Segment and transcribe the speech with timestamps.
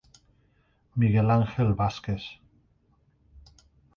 [0.95, 2.23] Miguel Angel Vásquez.